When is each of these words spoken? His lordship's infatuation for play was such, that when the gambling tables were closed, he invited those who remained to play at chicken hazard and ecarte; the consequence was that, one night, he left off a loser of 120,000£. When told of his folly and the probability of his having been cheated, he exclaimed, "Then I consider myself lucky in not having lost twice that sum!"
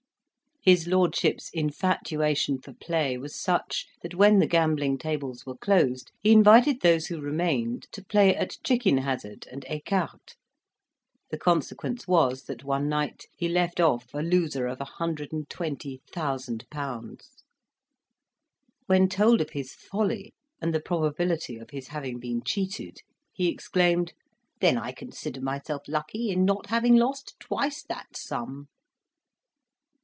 His 0.63 0.85
lordship's 0.85 1.49
infatuation 1.53 2.61
for 2.61 2.73
play 2.75 3.17
was 3.17 3.35
such, 3.35 3.87
that 4.03 4.13
when 4.13 4.37
the 4.37 4.45
gambling 4.45 4.99
tables 4.99 5.43
were 5.43 5.57
closed, 5.57 6.11
he 6.21 6.31
invited 6.31 6.81
those 6.81 7.07
who 7.07 7.19
remained 7.19 7.87
to 7.93 8.03
play 8.05 8.35
at 8.35 8.57
chicken 8.63 8.99
hazard 8.99 9.47
and 9.51 9.65
ecarte; 9.67 10.35
the 11.31 11.39
consequence 11.39 12.07
was 12.07 12.43
that, 12.43 12.63
one 12.63 12.87
night, 12.87 13.25
he 13.35 13.49
left 13.49 13.79
off 13.79 14.13
a 14.13 14.19
loser 14.21 14.67
of 14.67 14.77
120,000£. 14.77 17.21
When 18.85 19.09
told 19.09 19.41
of 19.41 19.49
his 19.49 19.73
folly 19.73 20.35
and 20.61 20.75
the 20.75 20.79
probability 20.79 21.57
of 21.57 21.71
his 21.71 21.87
having 21.87 22.19
been 22.19 22.43
cheated, 22.43 23.01
he 23.33 23.47
exclaimed, 23.47 24.13
"Then 24.59 24.77
I 24.77 24.91
consider 24.91 25.41
myself 25.41 25.81
lucky 25.87 26.29
in 26.29 26.45
not 26.45 26.67
having 26.67 26.97
lost 26.97 27.33
twice 27.39 27.81
that 27.85 28.15
sum!" 28.15 28.67